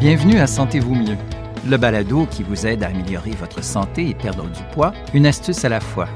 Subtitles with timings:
[0.00, 1.18] Bienvenue à Sentez-vous mieux,
[1.68, 5.62] le balado qui vous aide à améliorer votre santé et perdre du poids, une astuce
[5.66, 6.08] à la fois.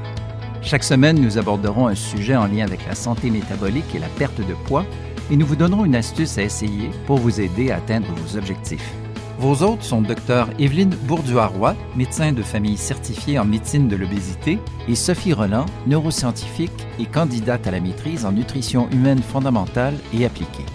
[0.63, 4.39] Chaque semaine, nous aborderons un sujet en lien avec la santé métabolique et la perte
[4.39, 4.87] de poids
[5.29, 8.91] et nous vous donnerons une astuce à essayer pour vous aider à atteindre vos objectifs.
[9.37, 14.57] Vos hôtes sont Dr Evelyne Bourduaroy, médecin de famille certifiée en médecine de l'obésité,
[14.87, 20.65] et Sophie Roland, neuroscientifique et candidate à la maîtrise en nutrition humaine fondamentale et appliquée.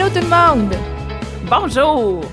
[0.00, 0.74] Allô tout le monde!
[1.50, 2.24] Bonjour!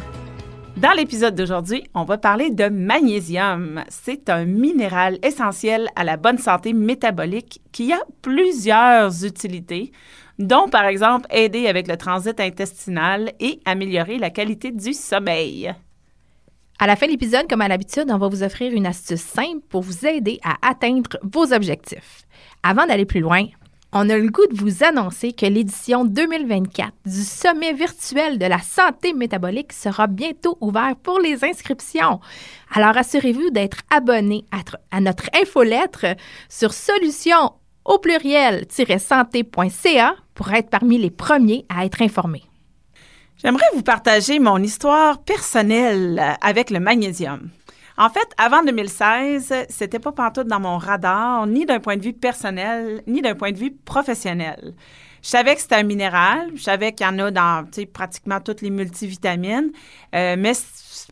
[0.78, 3.84] Dans l'épisode d'aujourd'hui, on va parler de magnésium.
[3.90, 9.92] C'est un minéral essentiel à la bonne santé métabolique qui a plusieurs utilités,
[10.40, 15.76] dont par exemple aider avec le transit intestinal et améliorer la qualité du sommeil.
[16.80, 19.66] À la fin de l'épisode, comme à l'habitude, on va vous offrir une astuce simple
[19.68, 22.24] pour vous aider à atteindre vos objectifs.
[22.64, 23.44] Avant d'aller plus loin,
[23.94, 28.60] on a le goût de vous annoncer que l'édition 2024 du Sommet virtuel de la
[28.60, 32.20] santé métabolique sera bientôt ouvert pour les inscriptions.
[32.74, 34.44] Alors assurez-vous d'être abonné
[34.92, 36.06] à, notre infolettre
[36.50, 37.54] sur solution
[37.86, 42.44] au pluriel-santé.ca pour être parmi les premiers à être informés.
[43.38, 47.52] J'aimerais vous partager mon histoire personnelle avec le magnésium.
[48.00, 52.14] En fait, avant 2016, c'était pas pantoute dans mon radar, ni d'un point de vue
[52.14, 54.76] personnel, ni d'un point de vue professionnel.
[55.24, 58.62] Je savais que c'était un minéral, je savais qu'il y en a dans pratiquement toutes
[58.62, 59.72] les multivitamines,
[60.14, 60.52] euh, mais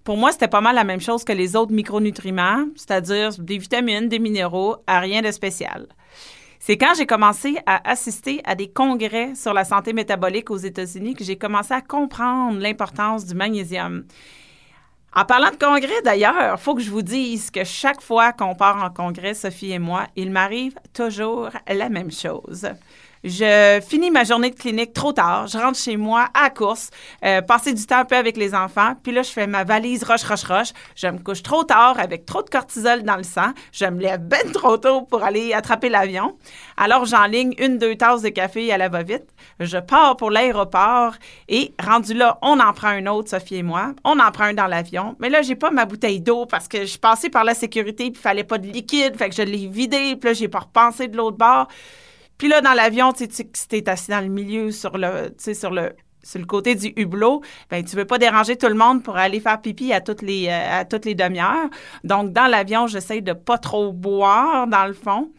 [0.03, 4.08] pour moi, c'était pas mal la même chose que les autres micronutriments, c'est-à-dire des vitamines,
[4.08, 5.88] des minéraux, rien de spécial.
[6.59, 11.16] C'est quand j'ai commencé à assister à des congrès sur la santé métabolique aux États-Unis
[11.16, 14.05] que j'ai commencé à comprendre l'importance du magnésium.
[15.17, 18.53] En parlant de congrès, d'ailleurs, il faut que je vous dise que chaque fois qu'on
[18.53, 22.67] part en congrès, Sophie et moi, il m'arrive toujours la même chose.
[23.27, 25.47] Je finis ma journée de clinique trop tard.
[25.47, 26.91] Je rentre chez moi à course,
[27.23, 28.93] euh, passer du temps un peu avec les enfants.
[29.02, 30.67] Puis là, je fais ma valise roche, roche, roche.
[30.95, 33.52] Je me couche trop tard avec trop de cortisol dans le sang.
[33.71, 36.37] Je me lève ben trop tôt pour aller attraper l'avion.
[36.77, 39.25] Alors, j'enligne une, deux tasses de café à la va-vite.
[39.59, 41.15] Je pars pour l'aéroport
[41.49, 43.93] et rendu là, on en prend un autre, Sophie et moi.
[44.03, 45.15] On en prend un dans l'avion.
[45.17, 46.99] Mais là, j'ai pas ma bouteille d'eau parce que je suis
[47.31, 49.17] par la sécurité puis il fallait pas de liquide.
[49.17, 50.15] Fait que je l'ai vidé.
[50.15, 51.67] Puis là, j'ai pas repensé de l'autre bord.
[52.37, 55.53] Puis là, dans l'avion, tu sais, si assis dans le milieu sur le, tu sais,
[55.53, 55.93] sur le,
[56.25, 59.39] sur le côté du hublot, ben tu veux pas déranger tout le monde pour aller
[59.39, 61.69] faire pipi à toutes les euh, demi-heures.
[62.03, 65.31] Donc dans l'avion, j'essaie de pas trop boire dans le fond.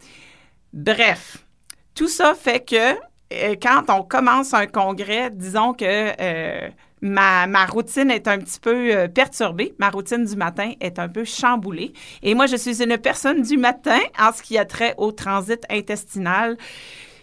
[0.73, 1.45] Bref,
[1.93, 2.93] tout ça fait que
[3.33, 6.69] euh, quand on commence un congrès, disons que euh,
[7.01, 9.75] ma, routine est un petit peu euh, perturbée.
[9.79, 11.93] Ma routine du matin est un peu chamboulée.
[12.23, 15.63] Et moi, je suis une personne du matin en ce qui a trait au transit
[15.69, 16.57] intestinal.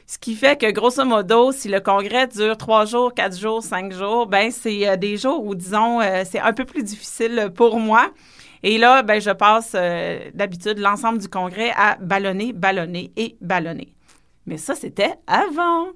[0.07, 3.93] Ce qui fait que, grosso modo, si le congrès dure trois jours, quatre jours, cinq
[3.93, 7.79] jours, ben c'est euh, des jours où, disons, euh, c'est un peu plus difficile pour
[7.79, 8.11] moi.
[8.63, 9.73] Et là, ben je passe
[10.33, 13.95] d'habitude l'ensemble du congrès à ballonner, ballonner et ballonner.
[14.47, 15.89] Mais ça, c'était avant.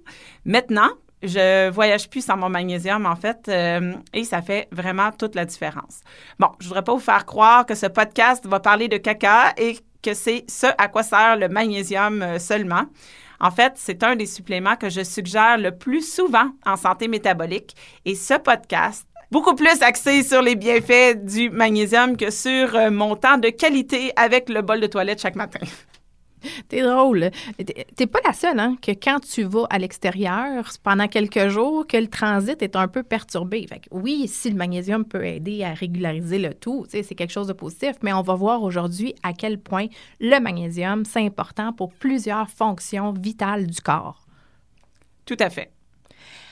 [0.44, 0.90] Maintenant,
[1.22, 5.44] je voyage plus sans mon magnésium, en fait, euh, et ça fait vraiment toute la
[5.44, 6.00] différence.
[6.38, 9.78] Bon, je voudrais pas vous faire croire que ce podcast va parler de caca et
[10.02, 12.84] que c'est ce à quoi sert le magnésium euh, seulement.
[13.40, 17.74] En fait, c'est un des suppléments que je suggère le plus souvent en santé métabolique
[18.04, 23.16] et ce podcast beaucoup plus axé sur les bienfaits du magnésium que sur euh, mon
[23.16, 25.60] temps de qualité avec le bol de toilette chaque matin.
[26.68, 27.30] T'es drôle.
[27.96, 31.96] T'es pas la seule, hein, que quand tu vas à l'extérieur pendant quelques jours, que
[31.96, 33.66] le transit est un peu perturbé.
[33.66, 37.52] Fait oui, si le magnésium peut aider à régulariser le tout, c'est quelque chose de
[37.52, 39.86] positif, mais on va voir aujourd'hui à quel point
[40.20, 44.26] le magnésium, c'est important pour plusieurs fonctions vitales du corps.
[45.24, 45.70] Tout à fait.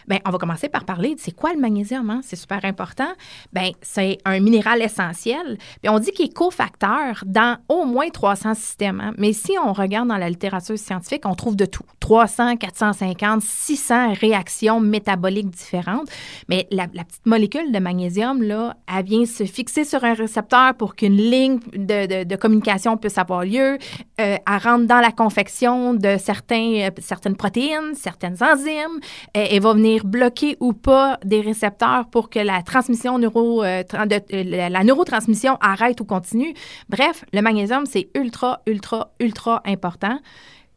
[0.09, 2.21] Bien, on va commencer par parler de c'est quoi le magnésium, hein?
[2.22, 3.09] c'est super important.
[3.53, 5.58] Bien, c'est un minéral essentiel.
[5.82, 9.00] Puis on dit qu'il est cofacteur dans au moins 300 systèmes.
[9.00, 9.14] Hein?
[9.19, 11.82] Mais si on regarde dans la littérature scientifique, on trouve de tout.
[12.00, 16.08] 300, 450, 600 réactions métaboliques différentes.
[16.49, 20.94] Mais la, petite molécule de magnésium, là, elle vient se fixer sur un récepteur pour
[20.94, 23.79] qu'une ligne de, communication puisse avoir lieu.
[24.20, 29.00] Euh, elle rentre dans la confection de certains, euh, certaines protéines, certaines enzymes.
[29.35, 33.82] et elle va venir bloquer ou pas des récepteurs pour que la transmission neuro, euh,
[33.94, 36.54] euh, la, neurotransmission arrête ou continue.
[36.88, 40.19] Bref, le magnésium, c'est ultra, ultra, ultra important.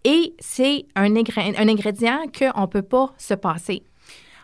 [0.06, 3.84] Et c'est un, un ingrédient qu'on ne peut pas se passer.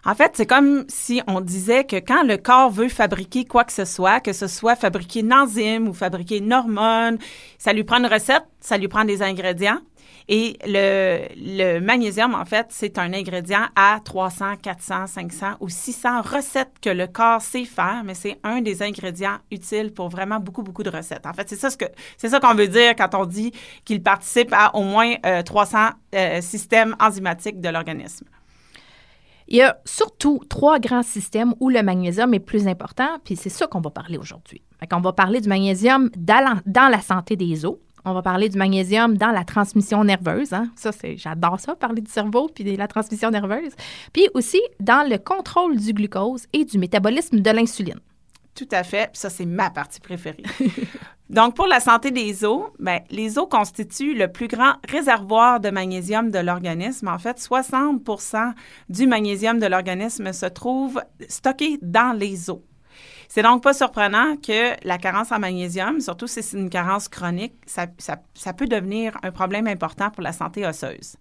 [0.08, 3.74] En fait, c'est comme si on disait que quand le corps veut fabriquer quoi que
[3.74, 7.18] ce soit, que ce soit fabriquer une enzyme ou fabriquer une hormone,
[7.58, 9.80] ça lui prend une recette, ça lui prend des ingrédients.
[10.28, 16.74] Et le, magnésium, en fait, c'est un ingrédient à 300, 400, 500 ou 600 recettes
[16.82, 20.84] que le corps sait faire, mais c'est un des ingrédients utiles pour vraiment beaucoup, beaucoup
[20.84, 21.26] de recettes.
[21.26, 21.86] En fait, c'est ça ce que
[22.18, 23.52] c'est ça qu'on veut dire quand on dit
[23.84, 25.14] qu'il participe à au moins
[25.46, 28.26] 300 euh, euh, systèmes enzymatiques de l'organisme.
[29.48, 33.50] Il y a surtout trois grands systèmes où le magnésium est plus important, puis c'est
[33.50, 34.64] ça qu'on va parler aujourd'hui.
[34.92, 36.62] On va parler du magnésium dans
[36.92, 37.78] la, santé des os.
[38.06, 40.54] On va parler du magnésium dans la transmission nerveuse.
[40.54, 40.70] Hein.
[40.76, 43.74] Ça, j'adore ça, parler du cerveau puis de la transmission nerveuse.
[44.14, 48.00] Puis aussi dans le contrôle du glucose et du métabolisme de l'insuline.
[48.54, 49.10] Tout à fait.
[49.14, 50.44] ça, c'est ma partie préférée.
[51.30, 55.72] Donc, pour la santé des os, ben, les os constituent le plus grand réservoir de
[55.72, 57.08] magnésium de l'organisme.
[57.08, 58.54] En fait, 60%
[58.90, 62.60] du magnésium de l'organisme se trouve stocké dans les os.
[63.28, 67.56] C'est donc pas surprenant que la carence en magnésium, surtout si c'est une carence chronique,
[67.66, 71.18] ça, ça peut devenir un problème important pour la santé osseuse.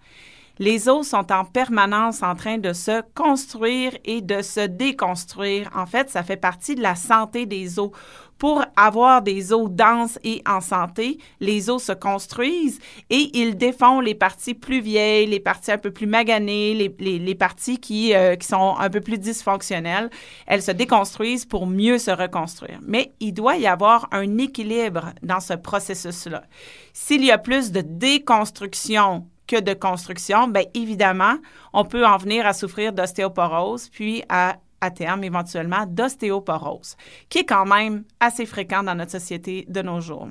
[0.61, 5.69] Les os sont en permanence en train de se construire et de se déconstruire.
[5.75, 7.91] En fait, ça fait partie de la santé des os.
[8.39, 12.79] Pour avoir des os denses et en santé, les os se construisent
[13.11, 17.79] et ils défont les parties plus vieilles, les parties un peu plus maganées, les, parties
[17.79, 20.11] qui, euh, qui sont un peu plus dysfonctionnelles.
[20.47, 22.81] Elles se déconstruisent pour mieux se reconstruire.
[22.83, 26.45] Mais il doit y avoir un équilibre dans ce processus-là.
[26.93, 31.37] S'il y a plus de déconstruction que de construction, bien évidemment,
[31.73, 36.97] on peut en venir à souffrir d'ostéoporose, puis à, à terme, éventuellement, d'ostéoporose,
[37.29, 40.29] qui est quand même assez fréquent dans notre société de nos jours.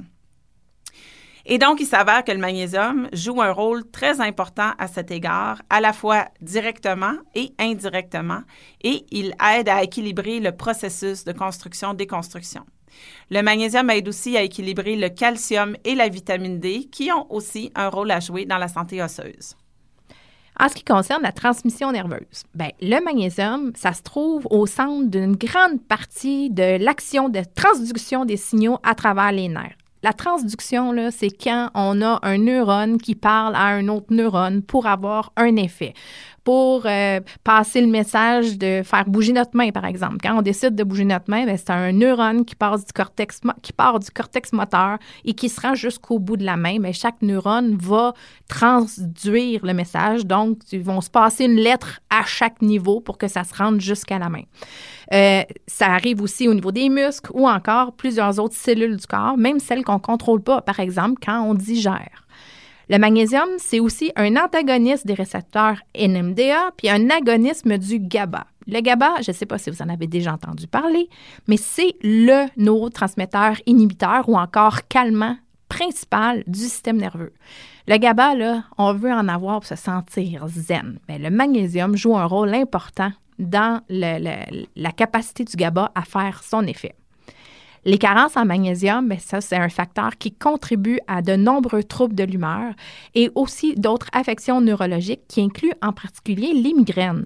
[1.45, 5.62] Et donc, il s'avère que le magnésium joue un rôle très important à cet égard,
[5.69, 8.44] à la fois directement et indirectement,
[8.81, 12.66] et il aide à équilibrer le processus de construction-déconstruction.
[13.30, 17.72] Le magnésium aide aussi à équilibrer le calcium et la vitamine D qui ont aussi
[17.75, 19.56] un rôle à jouer dans la santé osseuse.
[20.60, 25.10] En ce qui concerne la transmission nerveuse, ben, le magnésium, ça se trouve au centre
[25.10, 29.78] d'une grande partie de l'action de transduction des signaux à travers les nerfs.
[30.04, 34.86] La transduction, c'est quand on a un neurone qui parle à un autre neurone pour
[34.86, 35.94] avoir un effet
[36.44, 40.18] pour euh, passer le message de faire bouger notre main, par exemple.
[40.22, 43.40] Quand on décide de bouger notre main, ben, c'est un neurone qui, passe du cortex,
[43.62, 46.78] qui part du cortex moteur et qui se rend jusqu'au bout de la main.
[46.80, 48.13] Mais chaque neurone va
[48.50, 50.25] transduire le message.
[50.25, 53.80] Donc, ils vont se passer une lettre à chaque niveau pour que ça se rende
[53.80, 54.44] jusqu'à la main.
[55.13, 59.38] Euh, ça arrive aussi au niveau des muscles ou encore plusieurs autres cellules du corps,
[59.38, 62.22] même celles qu'on ne contrôle pas, par exemple quand on digère.
[62.94, 68.45] Le magnésium, c'est aussi un antagoniste des récepteurs NMDA puis un agonisme du GABA.
[68.68, 71.10] Le GABA, je ne sais pas si vous en avez déjà entendu parler,
[71.48, 75.36] mais c'est le neurotransmetteur inhibiteur ou encore calmant
[75.69, 77.34] principal du système nerveux.
[77.88, 81.00] Le GABA, on veut en avoir pour se sentir zen.
[81.10, 86.68] Mais le magnésium joue un rôle important dans la capacité du GABA à faire son
[86.68, 86.94] effet.
[87.85, 92.15] Les carences en magnésium, bien, ça, c'est un facteur qui contribue à de nombreux troubles
[92.15, 92.74] de l'humeur
[93.13, 97.25] et aussi d'autres affections neurologiques qui incluent en particulier les migraines.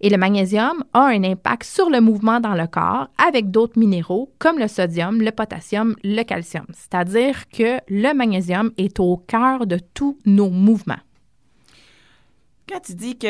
[0.00, 4.30] Et le magnésium a un impact sur le mouvement dans le corps avec d'autres minéraux
[4.38, 6.66] comme le sodium, le potassium, le calcium.
[6.72, 10.96] C'est-à-dire que le magnésium est au cœur de tous nos mouvements.
[12.68, 13.28] Quand tu dis que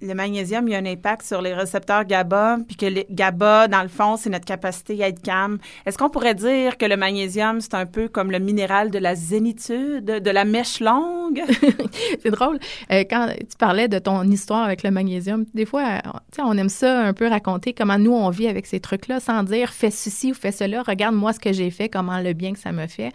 [0.00, 3.68] le, magnésium, il y a un impact sur les récepteurs GABA, puis que le GABA,
[3.68, 6.96] dans le fond, c'est notre capacité à être calme, est-ce qu'on pourrait dire que le
[6.96, 11.42] magnésium, c'est un peu comme le minéral de la zénitude, de la mèche longue?
[12.22, 12.58] c'est drôle.
[12.90, 16.00] Euh, quand tu parlais de ton histoire avec le magnésium, des fois,
[16.38, 19.68] on aime ça un peu raconter comment nous, on vit avec ces trucs-là sans dire
[19.68, 22.58] fais ceci ou fais cela, regarde moi ce que j'ai fait, comment le bien que
[22.58, 23.12] ça me fait.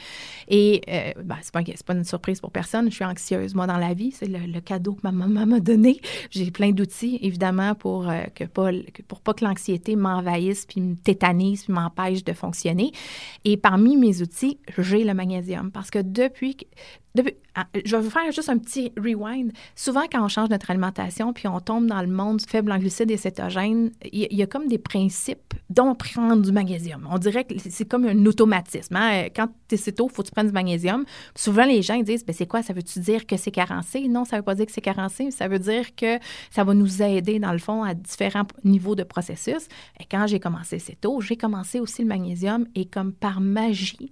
[0.49, 3.77] Et euh, ben, c'est pas, pas une surprise pour personne, je suis anxieuse, moi, dans
[3.77, 4.11] la vie.
[4.11, 5.99] C'est le, le cadeau que ma maman m'a donné.
[6.29, 8.69] J'ai plein d'outils, évidemment, pour, euh, que pas,
[9.07, 12.91] pour pas que l'anxiété m'envahisse, puis me tétanise, puis m'empêche de fonctionner.
[13.43, 16.57] Et parmi mes outils, j'ai le magnésium parce que depuis,
[17.17, 17.21] ah,
[17.85, 19.51] je vais faire juste un petit rewind.
[19.75, 23.11] Souvent, quand on change notre alimentation puis on tombe dans le monde faible en glucides
[23.11, 27.07] et cétogènes, il y, a comme des principes dont prendre du magnésium.
[27.09, 28.95] On dirait que c'est comme un automatisme.
[28.95, 29.27] Hein.
[29.35, 31.05] Quand tu es céto, il faut que tu prennes du magnésium.
[31.35, 32.61] Souvent, les gens disent ben, c'est quoi?
[32.61, 34.07] Ça veut-tu dire que c'est carencé?
[34.07, 35.31] Non, ça ne veut pas dire que c'est carencé.
[35.31, 36.19] Ça veut dire que
[36.51, 39.67] ça va nous aider, dans le fond, à différents niveaux de processus.
[39.99, 44.11] Et quand j'ai commencé céto, j'ai commencé aussi le magnésium et comme par magie,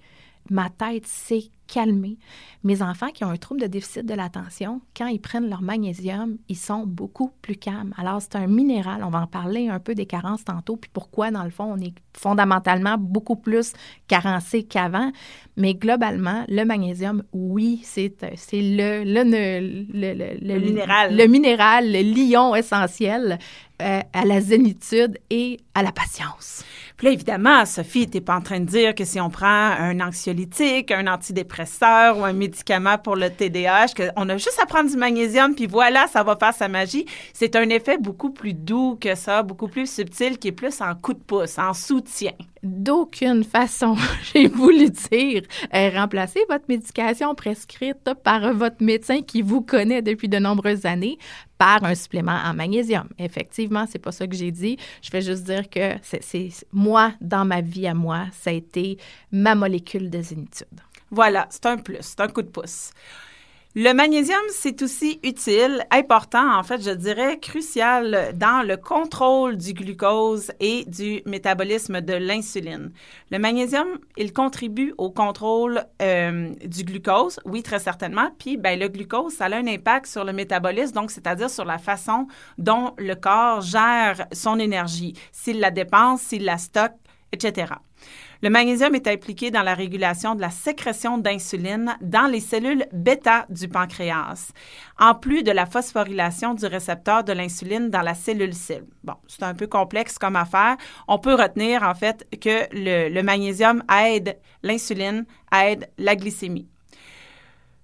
[0.49, 2.17] ma tête s'est calmée.
[2.63, 6.37] Mes enfants qui ont un trouble de déficit de l'attention, quand ils prennent leur magnésium,
[6.47, 7.93] ils sont beaucoup plus calmes.
[7.97, 9.03] Alors, c'est un minéral.
[9.03, 11.77] On va en parler un peu des carences tantôt, puis pourquoi, dans le fond, on
[11.77, 13.73] est fondamentalement beaucoup plus
[14.07, 15.11] carencé qu'avant.
[15.57, 21.17] Mais globalement, le magnésium, oui, c'est le, le, le, le, minéral.
[21.17, 23.39] Le minéral, le lion essentiel
[23.81, 26.63] euh, à la zénitude et à la patience.
[26.97, 29.99] Puis là, évidemment, Sophie, t'es pas en train de dire que si on prend un
[29.99, 34.97] anxiolytique, un antidépresseur ou un médicament pour le TDAH, qu'on a juste à prendre du
[34.97, 37.05] magnésium, puis voilà, ça va faire sa magie.
[37.33, 40.95] C'est un effet beaucoup plus doux que ça, beaucoup plus subtil, qui est plus en
[40.95, 42.31] coup de pouce, en soutien.
[42.61, 43.97] D'aucune façon,
[44.33, 45.41] j'ai voulu dire,
[45.73, 51.17] euh, remplacer votre médication prescrite par votre médecin qui vous connaît depuis de nombreuses années
[51.57, 53.07] par un supplément en magnésium.
[53.17, 54.77] Effectivement, c'est pas ça que j'ai dit.
[55.01, 56.49] Je vais juste dire que c'est
[56.83, 58.97] moi, dans ma vie à moi, ça a été
[59.31, 60.67] ma molécule de zénitude.
[61.11, 62.91] Voilà, c'est un plus, c'est un coup de pouce.
[63.75, 69.73] Le magnésium, c'est aussi utile, important, en fait, je dirais crucial dans le contrôle du
[69.73, 72.91] glucose et du métabolisme de l'insuline.
[73.31, 78.29] Le magnésium, il contribue au contrôle euh, du glucose, oui, très certainement.
[78.37, 81.79] Puis, ben, le glucose, ça a un impact sur le métabolisme, donc c'est-à-dire sur la
[81.79, 82.27] façon
[82.59, 86.93] dont le corps gère son énergie, s'il la dépense, s'il la stocke,
[87.31, 87.73] etc.
[88.43, 93.45] Le magnésium est impliqué dans la régulation de la sécrétion d'insuline dans les cellules bêta
[93.47, 94.51] du pancréas,
[94.99, 98.87] en plus de la phosphorylation du récepteur de l'insuline dans la cellule cible.
[99.05, 100.75] Bon, c'est un peu complexe comme affaire.
[101.07, 106.67] On peut retenir en fait que le, le magnésium aide l'insuline, aide la glycémie.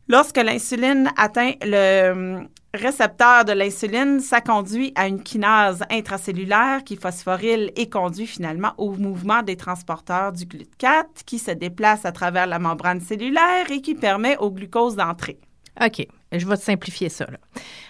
[0.10, 7.72] Lorsque l'insuline atteint le, récepteur de l'insuline, ça conduit à une kinase intracellulaire qui phosphoryle
[7.76, 12.58] et conduit finalement au mouvement des transporteurs du GLUT4 qui se déplace à travers la
[12.58, 15.40] membrane cellulaire et qui permet au glucose d'entrer.
[15.80, 17.26] OK, je vais te simplifier ça.
[17.26, 17.38] Là.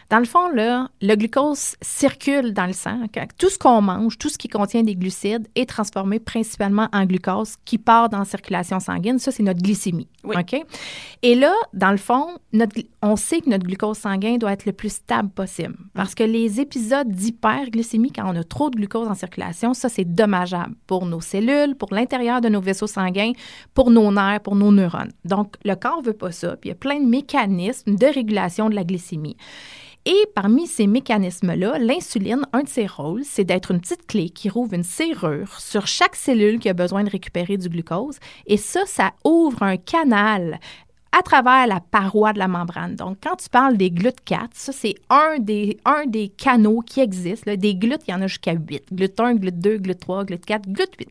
[0.10, 3.00] Dans le fond, là, le glucose circule dans le sang.
[3.38, 7.58] Tout ce qu'on mange, tout ce qui contient des glucides est transformé principalement en glucose
[7.64, 9.20] qui part dans la circulation sanguine.
[9.20, 10.08] Ça, c'est notre glycémie.
[10.24, 10.66] OK?
[11.22, 14.74] Et là, dans le fond, notre, on sait que notre glucose sanguin doit être le
[14.74, 19.16] plus stable possible parce que les épisodes d'hyperglycémie, quand on a trop de glucose en
[19.16, 23.34] circulation, ça, c'est dommageable pour nos cellules, pour l'intérieur de nos vaisseaux sanguins,
[23.76, 25.12] pour nos nerfs, pour nos neurones.
[25.24, 26.56] Donc, le corps ne veut pas ça.
[26.56, 29.38] Puis il y a plein de mécanismes de régulation de la glycémie.
[30.06, 34.50] Et parmi ces mécanismes-là, l'insuline, un de ses rôles, c'est d'être une petite clé qui
[34.50, 38.18] rouvre une serrure sur chaque cellule qui a besoin de récupérer du glucose.
[38.48, 40.60] Et ça, ça ouvre un canal
[41.12, 42.96] à travers la paroi de la membrane.
[42.96, 47.52] Donc, quand tu parles des GLUT4, ça, c'est un des, un des canaux qui existent.
[47.56, 48.94] Des GLUT, il y en a jusqu'à 8.
[48.94, 51.08] GLUT1, GLUT2, GLUT3, GLUT4, GLUT8.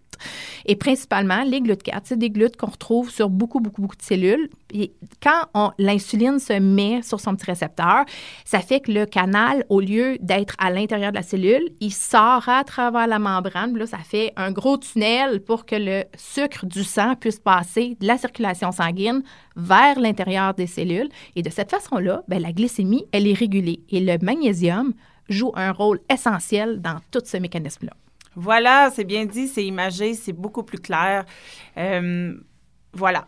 [0.66, 4.48] Et principalement, les GLUT4, c'est des GLUT qu'on retrouve sur beaucoup, beaucoup, beaucoup de cellules.
[5.22, 8.04] Quand l'insuline se met sur son petit récepteur,
[8.44, 12.48] ça fait que le canal, au lieu d'être à l'intérieur de la cellule, il sort
[12.48, 13.76] à travers la membrane.
[13.76, 18.06] Là, ça fait un gros tunnel pour que le sucre du sang puisse passer de
[18.06, 19.22] la circulation sanguine
[19.56, 21.08] vers l'intérieur des cellules.
[21.34, 23.80] Et de cette façon-là, ben, la glycémie, elle est régulée.
[23.88, 24.92] Et le magnésium
[25.28, 27.92] joue un rôle essentiel dans tout ce mécanisme-là.
[28.34, 31.24] Voilà, c'est bien dit, c'est imagé, c'est beaucoup plus clair.
[31.76, 32.34] Euh,
[32.92, 33.26] voilà.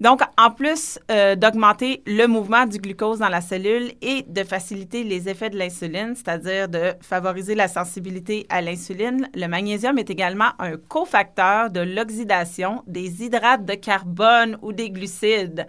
[0.00, 5.04] Donc, en plus euh, d'augmenter le mouvement du glucose dans la cellule et de faciliter
[5.04, 10.50] les effets de l'insuline, c'est-à-dire de favoriser la sensibilité à l'insuline, le magnésium est également
[10.58, 15.66] un cofacteur de l'oxydation des hydrates de carbone ou des glucides.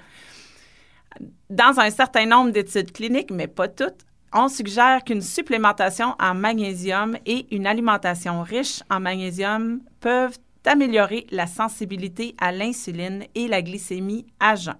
[1.49, 7.15] Dans un certain nombre d'études cliniques, mais pas toutes, on suggère qu'une supplémentation en magnésium
[7.25, 14.25] et une alimentation riche en magnésium peuvent améliorer la sensibilité à l'insuline et la glycémie
[14.39, 14.75] à jeun.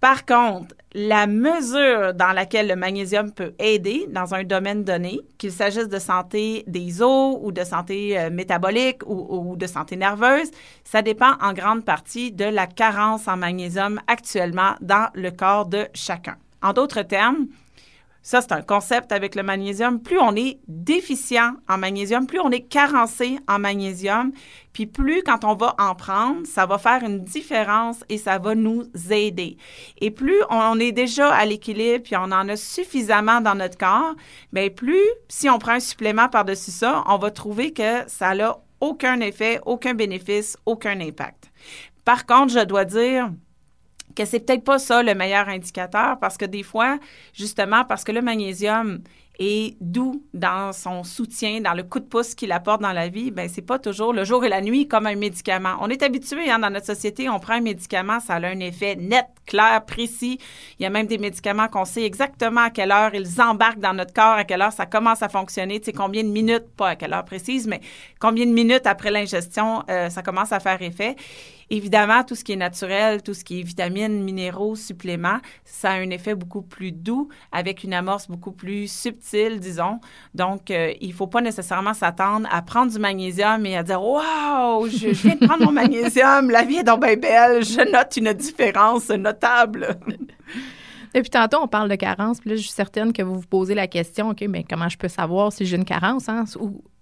[0.00, 5.50] Par contre, la mesure dans laquelle le magnésium peut aider dans un domaine donné, qu'il
[5.50, 10.50] s'agisse de santé des os ou de santé euh, métabolique ou, ou, de santé nerveuse,
[10.84, 15.88] ça dépend en grande partie de la carence en magnésium actuellement dans le corps de
[15.94, 16.36] chacun.
[16.62, 17.48] En d'autres termes,
[18.28, 20.02] ça, c'est un concept avec le magnésium.
[20.02, 24.32] Plus on est déficient en magnésium, plus on est carencé en magnésium,
[24.74, 28.54] puis plus quand on va en prendre, ça va faire une différence et ça va
[28.54, 29.56] nous aider.
[30.02, 34.14] Et plus on est déjà à l'équilibre, puis on en a suffisamment dans notre corps,
[34.52, 38.58] bien plus, si on prend un supplément par-dessus ça, on va trouver que ça n'a
[38.82, 41.50] aucun effet, aucun bénéfice, aucun impact.
[42.04, 43.30] Par contre, je dois dire,
[44.14, 46.98] que c'est peut-être pas ça le meilleur indicateur parce que des fois,
[47.32, 49.00] justement, parce que le magnésium
[49.38, 53.30] est doux dans son soutien, dans le coup de pouce qu'il apporte dans la vie,
[53.30, 55.76] ben c'est pas toujours le jour et la nuit comme un médicament.
[55.80, 58.96] On est habitué hein, dans notre société, on prend un médicament, ça a un effet
[58.96, 60.38] net, clair, précis.
[60.78, 63.94] Il y a même des médicaments qu'on sait exactement à quelle heure ils embarquent dans
[63.94, 66.90] notre corps, à quelle heure ça commence à fonctionner, tu sais combien de minutes, pas
[66.90, 67.80] à quelle heure précise, mais
[68.18, 71.14] combien de minutes après l'ingestion euh, ça commence à faire effet.
[71.70, 75.94] Évidemment, tout ce qui est naturel, tout ce qui est vitamines, minéraux, suppléments, ça a
[75.94, 80.00] un effet beaucoup plus doux avec une amorce beaucoup plus subtile, disons.
[80.34, 84.88] Donc, euh, il faut pas nécessairement s'attendre à prendre du magnésium et à dire Waouh,
[84.88, 88.32] je, viens de prendre mon magnésium, la vie est donc bien belle, je note une
[88.32, 89.98] différence notable.
[91.14, 92.40] Depuis tantôt, on parle de carence.
[92.40, 94.98] Puis là, je suis certaine que vous vous posez la question, OK, mais comment je
[94.98, 96.28] peux savoir si j'ai une carence?
[96.28, 96.44] Hein?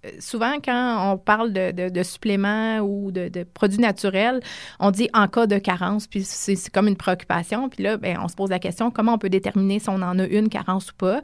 [0.05, 4.41] Euh, souvent, quand on parle de, suppléments ou de, produits naturels,
[4.79, 7.69] on dit en cas de carence, puis c'est comme une préoccupation.
[7.69, 10.19] Puis là, bien, on se pose la question, comment on peut déterminer si on en
[10.19, 11.21] a une carence ou pas?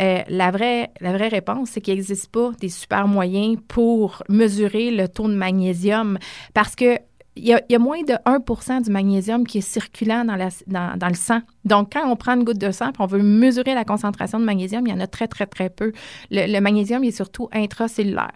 [0.00, 4.90] Euh, la, vraie, la vraie réponse, c'est qu'il n'existe pas des super moyens pour mesurer
[4.90, 6.18] le taux de magnésium
[6.54, 6.98] parce que
[7.36, 11.14] il y, a, moins de 1% du magnésium qui est circulant dans, la, dans, le
[11.14, 11.40] sang.
[11.64, 14.44] Donc, quand on prend une goutte de sang et on veut mesurer la concentration de
[14.44, 15.92] magnésium, il y en a très, très, très peu.
[16.30, 18.32] Le, magnésium est surtout intracellulaire.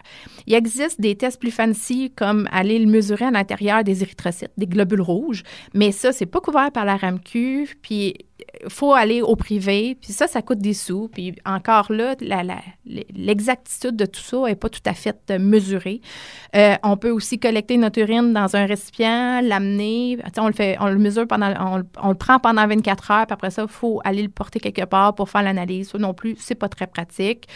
[0.47, 4.67] Il existe des tests plus fancy comme aller le mesurer à l'intérieur des érythrocytes, des
[4.67, 7.77] globules rouges, mais ça, c'est pas couvert par la RAMQ.
[7.81, 8.15] Puis,
[8.67, 11.09] faut aller au privé, puis ça, ça coûte des sous.
[11.13, 12.15] Puis encore là,
[13.13, 16.01] l'exactitude de tout ça n'est pas tout à fait euh, mesurée.
[16.55, 20.17] Euh, on peut aussi collecter notre urine dans un récipient, l'amener.
[20.37, 21.53] On le fait, on le mesure pendant,
[22.01, 25.15] on, le prend pendant 24 heures, après ça, il faut aller le porter quelque part
[25.15, 25.89] pour faire l'analyse.
[25.89, 27.47] Ça non plus, c'est pas très pratique.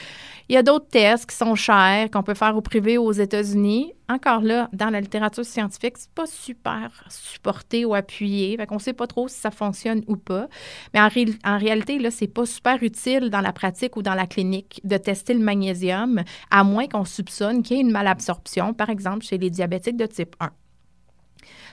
[0.49, 3.93] Il y a d'autres tests qui sont chers, qu'on peut faire au privé aux États-Unis.
[4.09, 8.57] Encore là, dans la littérature scientifique, c'est pas super supporté ou appuyé.
[8.57, 10.47] Fait qu'on sait pas trop si ça fonctionne ou pas.
[10.93, 11.09] Mais en,
[11.45, 14.97] en réalité, là, c'est pas super utile dans la pratique ou dans la clinique de
[14.97, 19.37] tester le magnésium, à moins qu'on soupçonne qu'il y ait une malabsorption, par exemple chez
[19.37, 20.49] les diabétiques de type 1.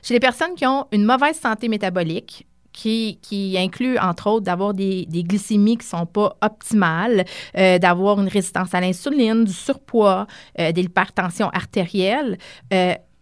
[0.03, 5.07] Chez les personnes qui ont une mauvaise santé métabolique, qui, inclut, entre autres, d'avoir des,
[5.09, 7.25] glycémies qui ne sont pas optimales,
[7.57, 10.27] euh, d'avoir une résistance à l'insuline, du surpoids,
[10.61, 12.39] euh, de l'hypertension artérielle.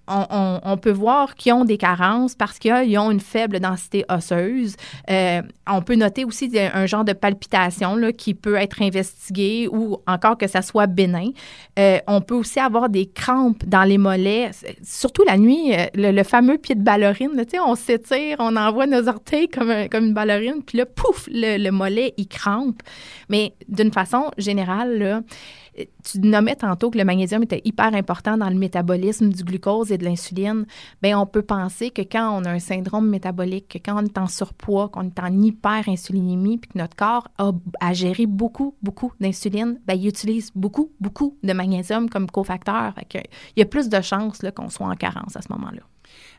[0.06, 4.76] On, peut voir qu'ils ont des carences parce qu'ils ont une faible densité osseuse.
[5.10, 10.36] Euh, on peut noter aussi un genre de palpitation qui peut être investigué ou encore
[10.36, 11.30] que ça soit bénin.
[11.78, 14.50] Euh, on peut aussi avoir des crampes dans les mollets,
[14.82, 17.42] surtout la nuit, euh, le, fameux pied de ballerine.
[17.64, 22.12] On s'étire, on envoie nos orteils comme, une ballerine, puis là, pouf, le, le mollet,
[22.18, 22.82] il crampe.
[23.30, 25.22] Mais d'une façon générale,
[26.04, 29.98] tu nommais tantôt que le magnésium était hyper important dans le métabolisme du glucose et
[29.98, 30.66] de l'insuline.
[31.02, 34.18] Bien, on peut penser que quand on a un syndrome métabolique, que quand on est
[34.18, 39.12] en surpoids, qu'on est en hyperinsulinémie, puis que notre corps a à gérer beaucoup, beaucoup
[39.20, 42.94] d'insuline, bien, il utilise beaucoup, beaucoup de magnésium comme cofacteur.
[43.12, 43.22] il
[43.56, 45.82] y a plus de chances qu'on soit en carence à ce moment-là.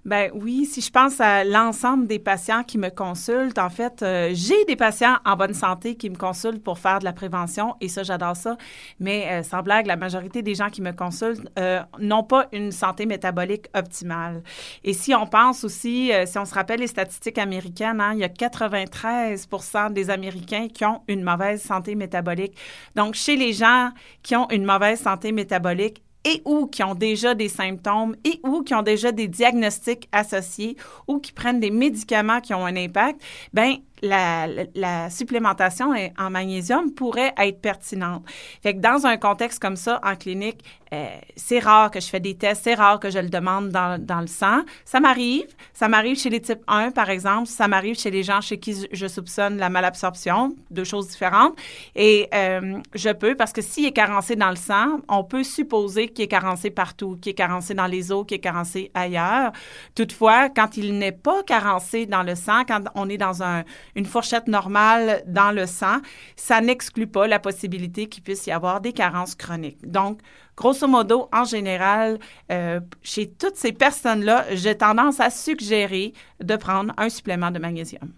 [0.06, 4.30] Ben oui, si je pense à l'ensemble des patients qui me consultent, en fait, euh,
[4.34, 7.88] j'ai des patients en bonne santé qui me consultent pour faire de la prévention et
[7.88, 8.56] ça, j'adore ça.
[9.00, 12.72] Mais euh, sans blague, la majorité des gens qui me consultent euh, n'ont pas une
[12.72, 14.44] santé métabolique optimale.
[14.84, 18.24] Et si on pense aussi, si on se rappelle les statistiques américaines, hein, il y
[18.24, 22.56] a 93% des Américains qui ont une mauvaise santé métabolique.
[22.96, 23.90] Donc, chez les gens
[24.22, 28.64] qui ont une mauvaise santé métabolique, et ou qui ont déjà des symptômes et ou
[28.64, 30.76] qui ont déjà des diagnostics associés
[31.08, 33.22] ou qui prennent des médicaments qui ont un impact,
[33.54, 38.24] ben la, supplémentation en magnésium pourrait être pertinente.
[38.62, 42.20] Fait que dans un contexte comme ça, en clinique, euh, c'est rare que je fais
[42.20, 44.62] des tests, c'est rare que je le demande dans, dans le sang.
[44.86, 45.48] Ça m'arrive.
[45.74, 47.48] Ça m'arrive chez les types 1, par exemple.
[47.48, 51.56] Ça m'arrive chez les gens chez qui je soupçonne la malabsorption, deux choses différentes.
[51.96, 56.08] Et euh, je peux, parce que s'il est carencé dans le sang, on peut supposer
[56.08, 59.52] qu'il est carencé partout, qu'il est carencé dans les os, qu'il est carencé ailleurs.
[59.96, 63.64] Toutefois, quand il n'est pas carencé dans le sang, quand on est dans un,
[63.96, 65.98] une fourchette normale dans le sang,
[66.36, 69.90] ça n'exclut pas la possibilité qu'il puisse y avoir des carences chroniques.
[69.90, 70.20] Donc,
[70.58, 72.20] grosso modo, en général,
[72.52, 78.12] euh, chez toutes ces personnes-là, j'ai tendance à suggérer de prendre un supplément de magnésium.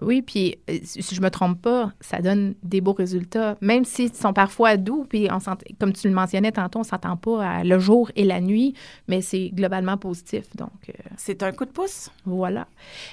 [0.00, 4.14] Oui, puis euh, si je me trompe pas, ça donne des beaux résultats, même s'ils
[4.14, 5.38] sont parfois doux, puis on
[5.78, 8.74] comme tu le mentionnais tantôt, on s'entend pas le jour et la nuit,
[9.08, 10.44] mais c'est globalement positif.
[10.56, 12.10] Donc, euh, c'est un coup de pouce?
[12.24, 12.66] Voilà.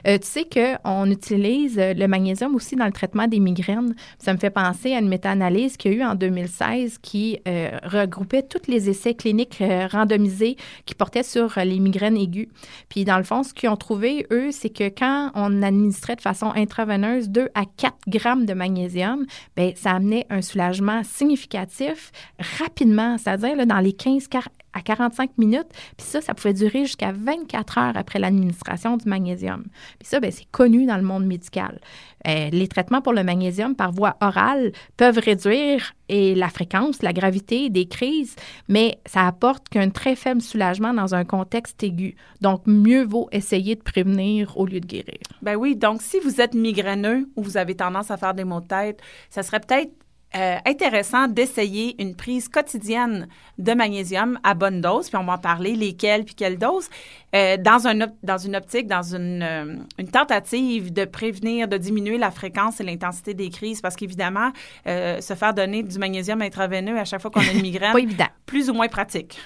[0.08, 3.96] Euh, tu sais qu'on utilise le magnésium aussi dans le traitement des migraines.
[4.18, 7.40] Ça me fait penser à une méta-analyse qu'il y a eu en 2016 qui
[7.84, 12.48] regroupait tous les essais cliniques randomisés qui portaient sur les migraines aiguës.
[12.90, 16.22] Puis dans le fond, ce qu'ils ont trouvé, eux, c'est que quand on administrait de
[16.22, 22.12] façon infusion intraveineuse 2 à 4 grammes de magnésium, bien, ça amenait un soulagement significatif
[22.60, 24.28] rapidement, c'est-à-dire dans les 15
[24.74, 25.68] à 45 minutes.
[25.98, 29.64] Puis ça, ça pouvait durer jusqu'à 24 heures après l'administration du magnésium.
[30.00, 31.80] Puis ça, ben, c'est connu dans le monde médical.
[32.28, 37.14] Euh, les traitements pour le magnésium par voie orale peuvent réduire et la fréquence, la
[37.14, 38.36] gravité des crises,
[38.68, 42.16] mais ça apporte qu'un très faible soulagement dans un contexte aigu.
[42.42, 45.20] Donc, mieux vaut essayer de prévenir au lieu de guérir.
[45.42, 48.62] Ben oui, donc si vous êtes migraineux ou vous avez tendance à faire des maux
[48.62, 49.92] de tête, ça serait peut-être
[50.36, 55.38] euh, intéressant d'essayer une prise quotidienne de magnésium à bonne dose, puis on va en
[55.40, 56.88] parler, lesquelles, puis quelle dose,
[57.36, 62.20] euh, dans, un, dans une optique, dans une, euh, une, tentative de prévenir, de diminuer
[62.20, 64.52] la fréquence et l'intensité des crises, parce qu'évidemment,
[64.86, 68.30] se faire donner du magnésium intraveineux à chaque fois qu'on a une migraine, pas évident.
[68.46, 69.40] plus ou moins pratique.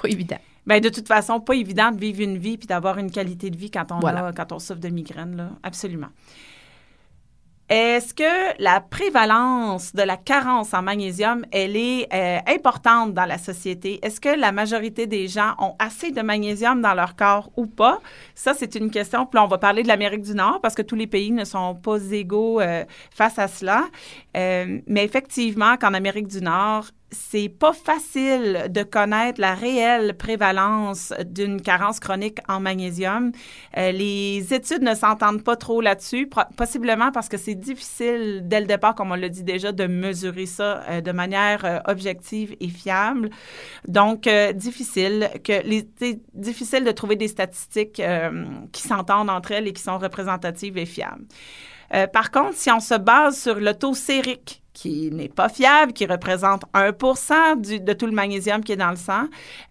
[0.00, 0.38] Pas évident.
[0.66, 3.56] Bien, de toute façon, pas évident de vivre une vie puis d'avoir une qualité de
[3.56, 5.50] vie quand on, a, quand on souffre de migraine, là.
[5.62, 6.08] absolument.
[7.68, 13.36] Est-ce que la prévalence de la carence en magnésium, elle est euh, importante dans la
[13.36, 13.98] société?
[14.02, 18.00] Est-ce que la majorité des gens ont assez de magnésium dans leur corps ou pas?
[18.34, 19.26] Ça, c'est une question.
[19.26, 21.44] Puis là, on va parler de l'Amérique du Nord parce que tous les pays ne
[21.44, 23.84] sont pas égaux euh, face à cela.
[24.34, 31.14] Euh, mais effectivement, qu'en Amérique du Nord, c'est pas facile de connaître la réelle prévalence
[31.24, 33.32] d'une carence chronique en magnésium.
[33.76, 38.66] Euh, les études ne s'entendent pas trop là-dessus, possiblement parce que c'est difficile dès le
[38.66, 42.68] départ, comme on l'a dit déjà, de mesurer ça euh, de manière euh, objective et
[42.68, 43.30] fiable.
[43.86, 45.88] Donc, difficile que les,
[46.34, 48.02] difficile de trouver des statistiques
[48.72, 51.24] qui s'entendent entre elles et qui sont représentatives et fiables.
[52.12, 56.06] par contre, si on se base sur le taux sérique qui n'est pas fiable, qui
[56.06, 59.24] représente 1 du, de tout le magnésium qui est dans le sang.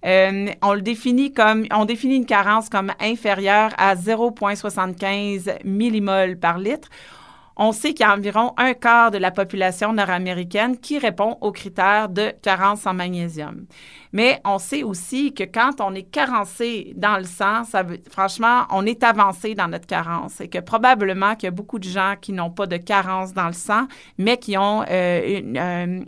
[0.06, 6.58] Euh, on le définit comme, on définit une carence comme inférieure à 0,75 millimoles par
[6.58, 6.90] litre
[7.58, 11.52] on sait qu'il y a environ un quart de la population nord-américaine qui répond aux
[11.52, 13.66] critères de carence en magnésium.
[14.14, 18.64] Mais on sait aussi que quand on est carencé dans le sang, ça veut, franchement,
[18.72, 22.16] on est avancé dans notre carence et que probablement qu'il y a beaucoup de gens
[22.20, 26.02] qui n'ont pas de carence dans le sang, mais qui ont euh, euh,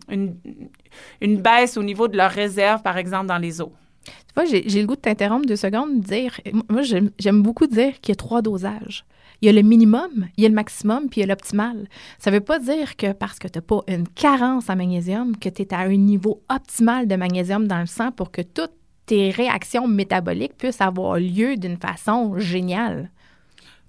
[1.22, 3.70] une, baisse au niveau de leur réserve, par exemple, dans les os.
[4.06, 8.10] Tu vois, j'ai le goût de t'interrompre deux secondes, dire, moi, j'aime beaucoup dire qu'il
[8.10, 9.04] y a trois dosages.
[9.42, 11.88] Il y a le minimum, il y a le maximum, puis il y a l'optimal.
[12.18, 15.38] Ça ne veut pas dire que parce que tu n'as pas une carence en magnésium,
[15.38, 18.74] que tu es à un niveau optimal de magnésium dans le sang pour que toutes
[19.06, 23.10] tes réactions métaboliques puissent avoir lieu d'une façon géniale.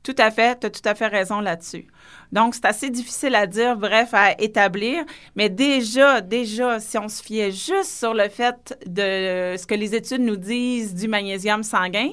[0.02, 1.86] Tout à fait, tu as tout à fait raison là-dessus.
[2.32, 5.04] Donc, c'est assez difficile à dire, bref, à établir,
[5.36, 9.94] mais déjà, déjà, si on se fiait juste sur le fait de ce que les
[9.94, 12.12] études nous disent du magnésium sanguin,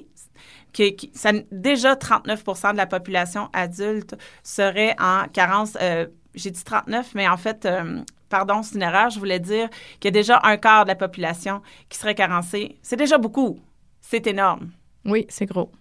[1.13, 5.77] ça, déjà 39% de la population adulte serait en carence.
[5.81, 9.09] Euh, j'ai dit 39, mais en fait, euh, pardon, c'est une erreur.
[9.09, 12.77] Je voulais dire qu'il y a déjà un quart de la population qui serait carencée.
[12.81, 13.59] C'est déjà beaucoup.
[14.01, 14.71] C'est énorme.
[15.05, 15.71] Oui, c'est gros.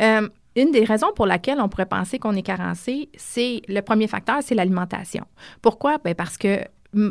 [0.00, 4.06] Euh, une des raisons pour laquelle on pourrait penser qu'on est carencé, c'est le premier
[4.06, 5.24] facteur, c'est l'alimentation.
[5.60, 5.98] Pourquoi?
[5.98, 6.64] Ben parce que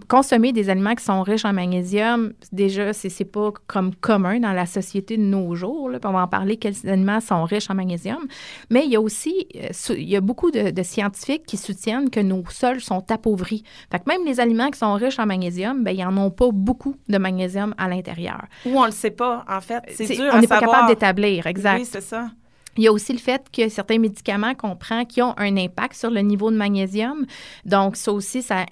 [0.07, 4.65] consommer des aliments qui sont riches en magnésium, déjà, c'est pas comme commun dans la
[4.65, 5.89] société de nos jours.
[5.89, 5.99] Là.
[6.03, 8.27] On va en parler quels aliments sont riches en magnésium.
[8.69, 12.19] Mais il y a aussi, euh, il y a beaucoup de, scientifiques qui soutiennent que
[12.19, 13.63] nos sols sont appauvris.
[13.91, 16.49] Fait que même les aliments qui sont riches en magnésium, ben, ils n'en ont pas
[16.51, 18.45] beaucoup de magnésium à l'intérieur.
[18.65, 19.81] Ou on ne le sait pas, en fait.
[19.89, 21.79] C'est dur On n'est pas capable d'établir, exact.
[21.79, 22.29] Oui, c'est ça.
[22.77, 25.93] Il y a aussi le fait que certains médicaments qu'on prend qui ont un impact
[25.93, 27.25] sur le niveau de magnésium.
[27.65, 28.65] Donc, ça aussi, ça,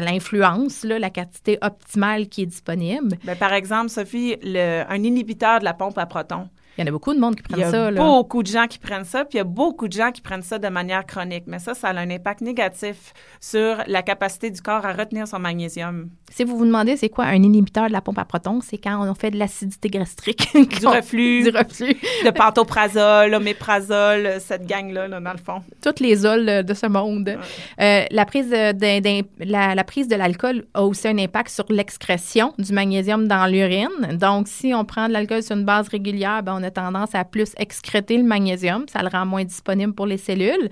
[0.00, 3.16] l'influence, la quantité optimale qui est disponible.
[3.24, 6.90] Bien, par exemple, Sophie, un inhibiteur de la pompe à protons, il y en a
[6.90, 7.90] beaucoup de monde qui prennent ça.
[7.90, 9.92] Il y a beaucoup de gens qui prennent ça, puis il y a beaucoup de
[9.92, 11.44] gens qui prennent ça de manière chronique.
[11.46, 15.38] Mais ça, ça a un impact négatif sur la capacité du corps à retenir son
[15.38, 16.10] magnésium.
[16.30, 19.06] Si vous vous demandez c'est quoi un inhibiteur de la pompe à protons, c'est quand
[19.06, 20.48] on fait de l'acidité gastrique.
[20.54, 21.42] du reflux.
[21.50, 21.96] du reflux.
[22.24, 25.62] de pantoprazole, oméprazole, cette gang-là, dans le fond.
[25.82, 27.36] Toutes les oles de ce monde.
[27.80, 32.54] Euh, la, prise de, la, la prise de l'alcool a aussi un impact sur l'excrétion
[32.58, 33.88] du magnésium dans l'urine.
[34.12, 37.24] Donc, si on prend de l'alcool sur une base régulière, ben, on a tendance à
[37.24, 38.86] plus excréter le magnésium.
[38.88, 40.68] Ça le rend moins disponible pour les cellules.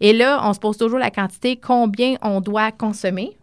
[0.00, 3.36] Et là, on se pose toujours la quantité, combien on doit consommer.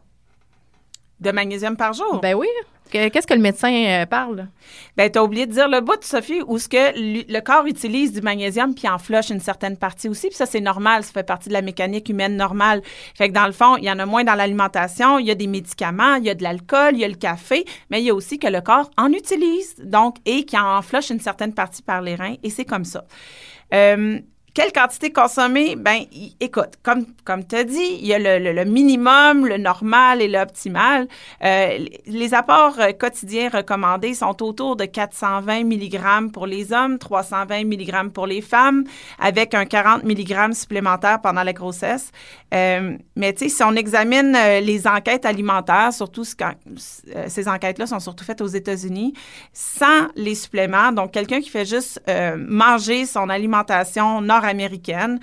[1.19, 2.19] De magnésium par jour?
[2.21, 2.47] Ben oui.
[2.91, 4.47] Qu'est-ce que le médecin euh, parle?
[4.95, 8.13] Ben, tu as oublié de dire le bout, Sophie, où ce que le corps utilise
[8.13, 10.27] du magnésium puis en flush une certaine partie aussi.
[10.27, 11.03] Puis ça, c'est normal.
[11.03, 12.81] Ça fait partie de la mécanique humaine normale.
[13.15, 15.19] Fait que dans le fond, il y en a moins dans l'alimentation.
[15.19, 17.65] Il y a des médicaments, il y a de l'alcool, il y a le café,
[17.89, 21.09] mais il y a aussi que le corps en utilise, donc, et qui en flush
[21.09, 22.35] une certaine partie par les reins.
[22.43, 23.05] Et c'est comme ça.
[23.73, 24.19] Euh,
[24.55, 25.75] quelle quantité consommer?
[25.75, 26.05] Ben,
[26.39, 30.29] écoute, comme, comme tu as dit, il y a le, le, minimum, le normal et
[30.29, 31.07] l'optimal.
[31.43, 37.65] Euh, les apports euh, quotidiens recommandés sont autour de 420 mg pour les hommes, 320
[37.65, 38.85] mg pour les femmes,
[39.19, 42.11] avec un 40 mg supplémentaire pendant la grossesse.
[42.55, 46.53] Euh, mais tu sais, si on examine euh, les enquêtes alimentaires, surtout quand,
[47.15, 49.13] euh, ces enquêtes-là sont surtout faites aux États-Unis,
[49.51, 52.01] sans les suppléments, donc quelqu'un qui fait juste
[52.37, 55.19] manger son alimentation nord-américaine,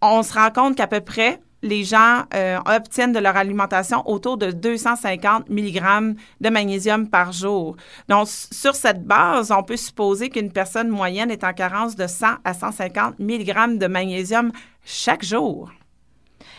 [0.00, 2.24] on se rend compte qu'à peu près les gens
[2.64, 7.76] obtiennent de leur alimentation autour de 250 mg de magnésium par jour.
[8.08, 12.26] Donc, sur cette base, on peut supposer qu'une personne moyenne est en carence de 100
[12.44, 14.52] à 150 mg de magnésium
[14.86, 15.70] chaque jour.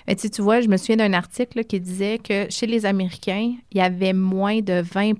[0.07, 3.55] Mais tu, tu vois, je me souviens d'un article qui disait que chez les Américains,
[3.71, 5.15] il y avait moins de 20%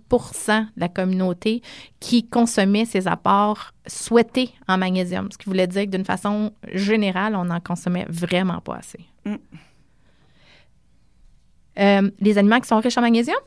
[0.62, 1.62] de la communauté
[2.00, 7.36] qui consommait ces apports souhaités en magnésium, ce qui voulait dire que d'une façon générale,
[7.36, 9.00] on n'en consommait vraiment pas assez.
[9.26, 9.36] Mm.
[11.80, 13.38] Euh, les aliments qui sont riches en magnésium?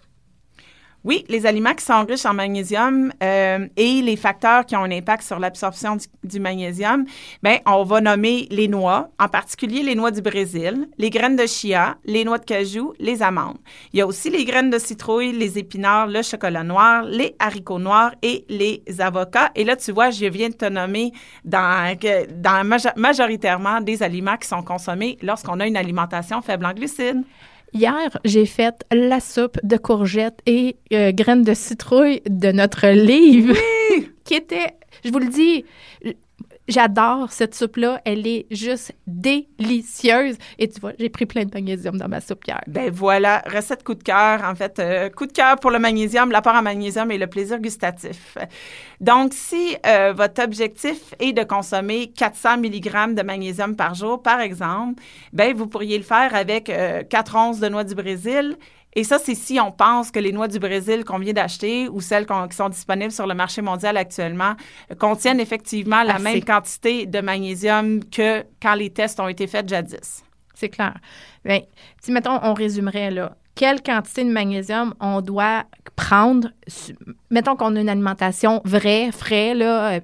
[1.04, 4.90] Oui, les aliments qui sont riches en magnésium euh, et les facteurs qui ont un
[4.90, 7.04] impact sur l'absorption du, magnésium,
[7.42, 11.44] ben on va nommer les noix, en particulier les noix du Brésil, les graines de
[11.44, 13.58] chia, les noix de cajou, les amandes.
[13.92, 17.78] Il y a aussi les graines de citrouille, les épinards, le chocolat noir, les haricots
[17.78, 19.50] noirs et les avocats.
[19.54, 21.12] Et là, tu vois, je viens de te nommer
[21.44, 21.94] dans,
[22.34, 27.24] dans majoritairement des aliments qui sont consommés lorsqu'on a une alimentation faible en glucides.
[27.76, 33.56] Hier, j'ai fait la soupe de courgettes et euh, graines de citrouille de notre livre,
[34.24, 35.64] qui était, je vous le dis,
[36.66, 38.00] J'adore cette soupe-là.
[38.04, 40.36] Elle est juste délicieuse.
[40.58, 42.60] Et tu vois, j'ai pris plein de magnésium dans ma soupe hier.
[42.66, 44.42] Ben voilà, recette coup de cœur.
[44.44, 47.58] En fait, euh, coup de cœur pour le magnésium, l'apport en magnésium et le plaisir
[47.60, 48.38] gustatif.
[49.00, 54.40] Donc, si euh, votre objectif est de consommer 400 mg de magnésium par jour, par
[54.40, 55.02] exemple,
[55.34, 58.56] ben vous pourriez le faire avec 4 euh, onces de noix du Brésil
[58.94, 62.00] et ça, c'est si on pense que les noix du Brésil qu'on vient d'acheter ou
[62.00, 64.54] celles qui sont disponibles sur le marché mondial actuellement
[64.98, 70.22] contiennent effectivement la même quantité de magnésium que quand les tests ont été faits jadis.
[70.54, 70.94] C'est clair.
[71.44, 71.60] Bien,
[72.00, 75.64] si, mettons, on résumerait là, quelle quantité de magnésium on doit
[75.96, 76.48] prendre.
[77.30, 80.00] Mettons qu'on a une alimentation vraie, frais, là, euh,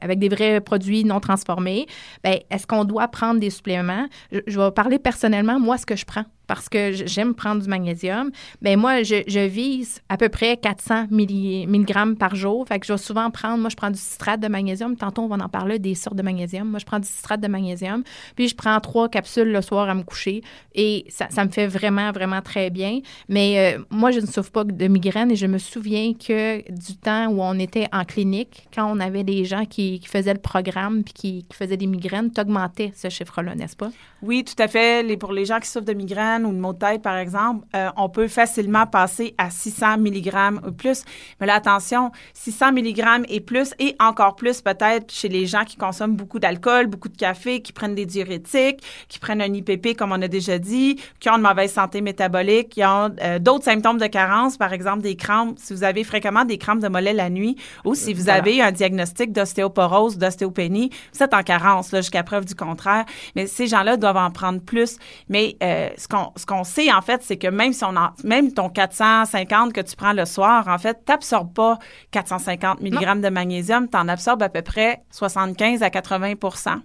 [0.00, 1.86] avec des vrais produits non transformés.
[2.22, 4.06] Bien, est-ce qu'on doit prendre des suppléments?
[4.32, 8.30] je, vais parler personnellement, moi, ce que je prends parce que j'aime prendre du magnésium,
[8.60, 12.66] bien moi, je, vise à peu près 400 mg par jour.
[12.66, 14.96] Fait que je vais souvent prendre, moi, je prends du citrate de magnésium.
[14.96, 16.68] Tantôt, on va en parler des sortes de magnésium.
[16.68, 18.02] Moi, je prends du citrate de magnésium.
[18.36, 20.42] Puis, je prends trois capsules le soir à me coucher.
[20.74, 23.00] Et ça, me fait vraiment, vraiment très bien.
[23.28, 26.96] Mais euh, moi, je ne souffre pas de migraine et je me souviens que du
[26.96, 31.02] temps où on était en clinique, quand on avait des gens qui, faisaient le programme
[31.02, 33.90] puis qui, faisaient des migraines, tu augmentais ce chiffre-là, n'est-ce pas?
[34.22, 35.16] Oui, tout à fait.
[35.16, 35.92] Pour les gens qui souffrent de
[36.38, 39.98] migraine, ou de maux de tête, par exemple, euh, on peut facilement passer à 600
[39.98, 41.04] mg ou plus.
[41.40, 45.76] Mais là, attention, 600 mg et plus, et encore plus peut-être chez les gens qui
[45.76, 50.12] consomment beaucoup d'alcool, beaucoup de café, qui prennent des diurétiques, qui prennent un IPP, comme
[50.12, 53.98] on a déjà dit, qui ont une mauvaise santé métabolique, qui ont euh, d'autres symptômes
[53.98, 57.30] de carence, par exemple des crampes, si vous avez fréquemment des crampes de mollet la
[57.30, 62.44] nuit, ou si vous avez un diagnostic d'ostéoporose, d'ostéopénie, vous êtes en carence, jusqu'à preuve
[62.44, 63.04] du contraire.
[63.36, 64.98] Mais ces gens-là doivent en prendre plus.
[65.28, 68.52] Mais euh, ce qu'on ce qu'on sait, en fait, c'est que même si on même
[68.52, 71.78] ton 450 que tu prends le soir, en fait, tu n'absorbes pas
[72.10, 76.80] 450 mg de magnésium, tu en absorbes à peu près 75 à 80%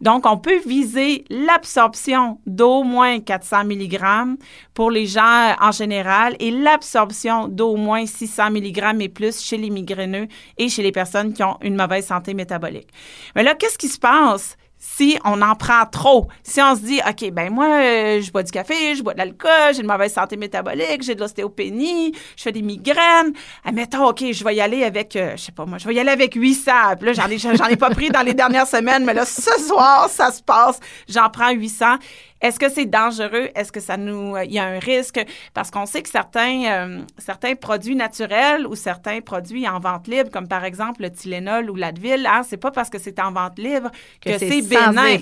[0.00, 4.36] donc, on peut viser l'absorption d'au moins 400 mg
[4.74, 9.70] pour les gens en général et l'absorption d'au moins 600 mg et plus chez les
[9.70, 12.88] migraineux et chez les personnes qui ont une mauvaise santé métabolique.
[13.34, 14.56] Mais là, qu'est-ce qui se passe?
[14.96, 16.28] Si on en prend trop.
[16.42, 19.18] Si on se dit, OK, ben moi, euh, je bois du café, je bois de
[19.18, 23.32] l'alcool, j'ai une mauvaise santé métabolique, j'ai de l'ostéopénie, je fais des migraines.
[23.64, 26.00] Admettons, OK, je vais y aller avec, euh, je sais pas moi, je vais y
[26.00, 26.70] aller avec 800.
[26.98, 29.58] Puis là, j'en ai, j'en ai pas pris dans les dernières semaines, mais là, ce
[29.66, 31.96] soir, ça se passe, j'en prends 800.
[32.44, 33.48] Est-ce que c'est dangereux?
[33.54, 35.18] Est-ce que ça nous, il y a un risque?
[35.54, 40.30] Parce qu'on sait que certains, euh, certains produits naturels ou certains produits en vente libre,
[40.30, 43.58] comme par exemple le Tylenol ou l'Advil, hein, c'est pas parce que c'est en vente
[43.58, 45.16] libre que, c'est bénin,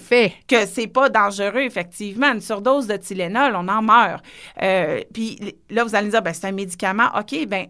[0.49, 2.33] que c'est pas dangereux, effectivement.
[2.33, 4.25] Une surdose de Tylenol, on en meurt.
[4.61, 5.39] Euh, puis
[5.71, 7.07] là, vous allez dire, ben, c'est un médicament.
[7.17, 7.67] OK, ben,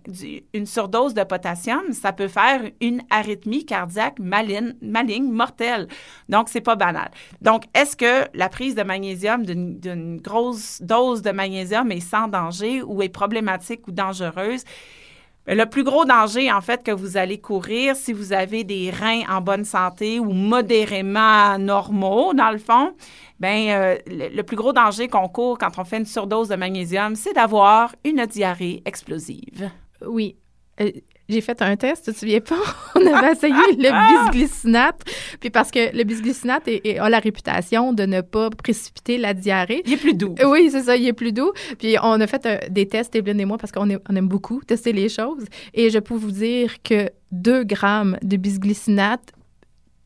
[0.54, 5.88] une surdose de potassium, ça peut faire une arythmie cardiaque maligne, maligne mortelle.
[6.30, 7.10] Donc, c'est pas banal.
[7.42, 12.82] Donc, est-ce que la prise de magnésium d'une grosse dose de magnésium est sans danger
[12.82, 14.64] ou est problématique ou dangereuse?
[15.46, 19.22] Le plus gros danger, en fait, que vous allez courir si vous avez des reins
[19.28, 22.94] en bonne santé ou modérément normaux, dans le fond,
[23.40, 27.16] ben euh, le, plus gros danger qu'on court quand on fait une surdose de magnésium,
[27.16, 29.68] c'est d'avoir une diarrhée explosive.
[30.06, 30.36] Oui.
[30.80, 30.92] Euh,
[31.32, 32.60] j'ai fait un test, tu te souviens pas?
[32.94, 35.02] On avait essayé le bisglycinate.
[35.40, 36.68] Puis parce que le bisglycinate
[36.98, 39.82] a la réputation de ne pas précipiter la diarrhée.
[39.86, 40.34] Il est plus doux.
[40.44, 41.52] Oui, c'est ça, il est plus doux.
[41.78, 44.60] Puis on a fait euh, des tests, Evelyne et moi, parce qu'on on aime beaucoup
[44.62, 45.44] tester les choses.
[45.74, 49.32] Et je peux vous dire que 2 grammes de bisglycinate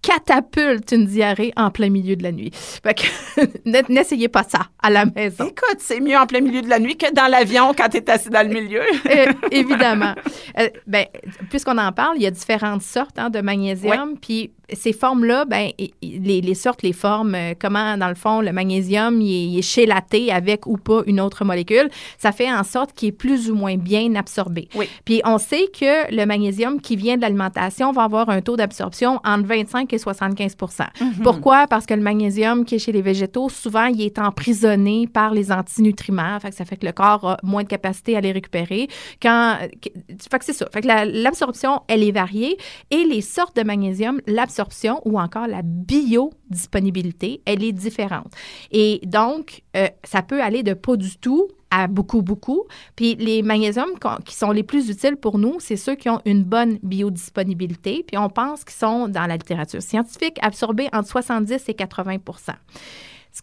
[0.07, 2.51] catapulte une diarrhée en plein milieu de la nuit.
[2.55, 5.45] Fait que n'essayez pas ça à la maison.
[5.45, 8.11] Écoute, c'est mieux en plein milieu de la nuit que dans l'avion quand tu es
[8.11, 8.83] assis dans le milieu.
[9.07, 10.15] Euh, évidemment.
[10.59, 11.07] Euh, ben,
[11.49, 14.19] puisqu'on en parle, il y a différentes sortes hein, de magnésium.
[14.21, 15.71] Puis ces formes-là, ben,
[16.03, 20.33] les, les, sortes, les formes, euh, comment, dans le fond, le magnésium, il est, chélaté
[20.33, 23.77] avec ou pas une autre molécule, ça fait en sorte qu'il est plus ou moins
[23.77, 24.69] bien absorbé.
[24.75, 24.89] Oui.
[25.05, 29.21] Puis on sait que le magnésium qui vient de l'alimentation va avoir un taux d'absorption
[29.25, 30.57] entre 25 et 75
[31.01, 31.23] mhm.
[31.23, 31.67] Pourquoi?
[31.67, 35.53] Parce que le magnésium qui est chez les végétaux, souvent, il est emprisonné par les
[35.53, 36.39] antinutriments.
[36.41, 38.89] Fait que ça fait que le corps a moins de capacité à les récupérer.
[39.21, 40.69] Quand, fait que c'est ça.
[40.73, 42.57] Fait que l'absorption, elle est variée.
[42.91, 44.56] Et les sortes de magnésium, l'absorption
[45.05, 48.33] ou encore la biodisponibilité, elle est différente.
[48.71, 52.65] Et donc, euh, ça peut aller de pas du tout à beaucoup, beaucoup.
[52.95, 53.91] Puis les magnésiums
[54.25, 58.05] qui sont les plus utiles pour nous, c'est ceux qui ont une bonne biodisponibilité.
[58.07, 62.19] Puis on pense qu'ils sont, dans la littérature scientifique, absorbés entre 70 et 80
[63.37, 63.43] ce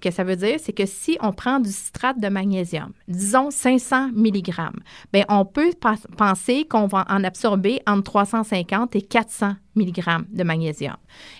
[0.00, 4.08] que, ça, veut dire, c'est que si on prend du citrate de magnésium, disons 500
[4.08, 4.52] mg,
[5.12, 5.70] bien, on peut
[6.16, 10.96] penser qu'on va en absorber entre 350 et 400 mg de magnésium.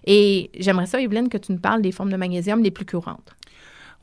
[0.07, 3.35] Et j'aimerais ça, Evelyne, que tu nous parles des formes de magnésium les plus courantes.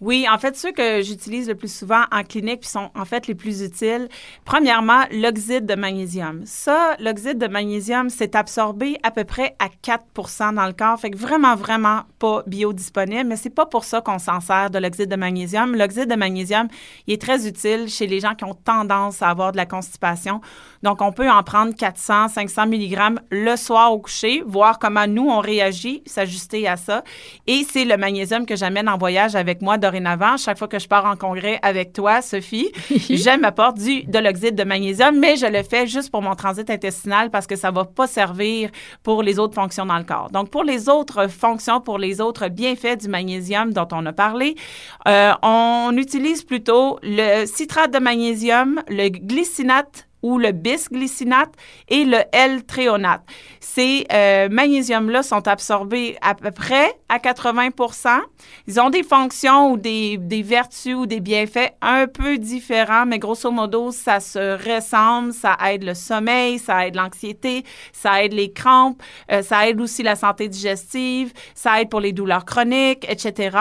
[0.03, 3.25] Oui, en fait, ceux que j'utilise le plus souvent en clinique puis sont en fait
[3.25, 4.09] les plus utiles,
[4.43, 6.41] premièrement, l'oxyde de magnésium.
[6.43, 11.09] Ça, l'oxyde de magnésium, c'est absorbé à peu près à 4% dans le corps, fait
[11.09, 15.09] que vraiment, vraiment pas biodisponible, mais c'est pas pour ça qu'on s'en sert de l'oxyde
[15.09, 15.73] de magnésium.
[15.73, 16.67] L'oxyde de magnésium,
[17.07, 20.41] il est très utile chez les gens qui ont tendance à avoir de la constipation.
[20.81, 25.29] Donc, on peut en prendre 400, 500 mg le soir au coucher, voir comment nous,
[25.29, 27.05] on réagit, s'ajuster à ça.
[27.47, 30.37] Et c'est le magnésium que j'amène en voyage avec moi dorénavant.
[30.37, 32.71] Chaque fois que je pars en congrès avec toi, Sophie,
[33.09, 36.69] j'aime m'apporter du, de l'oxyde de magnésium, mais je le fais juste pour mon transit
[36.69, 38.69] intestinal parce que ça va pas servir
[39.03, 40.29] pour les autres fonctions dans le corps.
[40.31, 44.55] Donc, pour les autres fonctions, pour les autres bienfaits du magnésium dont on a parlé,
[45.07, 51.53] euh, on utilise plutôt le citrate de magnésium, le glycinate ou le bisglycinate
[51.89, 53.21] et le L-tréonate.
[53.59, 58.21] Ces euh, magnésiums-là sont absorbés à peu près à 80%
[58.67, 63.19] Ils ont des fonctions ou des, des, vertus ou des bienfaits un peu différents, mais
[63.19, 65.33] grosso modo, ça se ressemble.
[65.33, 70.03] Ça aide le sommeil, ça aide l'anxiété, ça aide les crampes, euh, ça aide aussi
[70.03, 73.57] la santé digestive, ça aide pour les douleurs chroniques, etc.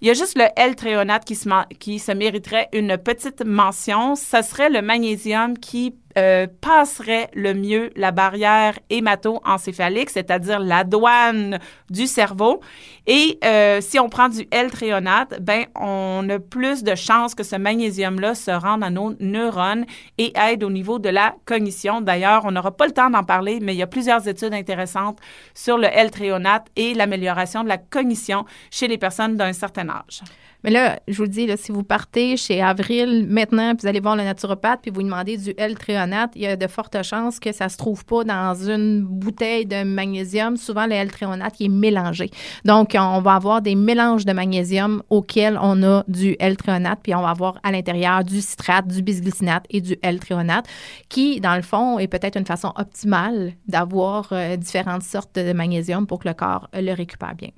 [0.00, 4.16] Il y a juste le L-tréonate qui se, qui se mériterait une petite mention.
[4.16, 11.58] Ce serait le magnésium qui euh, passerait le mieux la barrière hémato-encéphalique, c'est-à-dire la douane
[11.88, 12.60] du cerveau.
[13.06, 17.56] Et euh, si on prend du L-tréonate, ben on a plus de chances que ce
[17.56, 19.86] magnésium-là se rende à nos neurones
[20.18, 22.00] et aide au niveau de la cognition.
[22.00, 25.18] D'ailleurs, on n'aura pas le temps d'en parler, mais il y a plusieurs études intéressantes
[25.54, 30.22] sur le L-tréonate et l'amélioration de la cognition chez les personnes d'un certain âge.
[30.64, 33.88] Mais là, je vous le dis, là, si vous partez chez Avril maintenant, puis vous
[33.88, 37.40] allez voir le naturopathe, puis vous demandez du L-tréonate, il y a de fortes chances
[37.40, 40.56] que ça se trouve pas dans une bouteille de magnésium.
[40.56, 42.30] Souvent, le L-tréonate, est mélangé.
[42.64, 47.22] Donc, on va avoir des mélanges de magnésium auxquels on a du L-tréonate, puis on
[47.22, 50.66] va avoir à l'intérieur du citrate, du bisglycinate et du L-tréonate,
[51.08, 56.06] qui, dans le fond, est peut-être une façon optimale d'avoir euh, différentes sortes de magnésium
[56.06, 57.50] pour que le corps le récupère bien.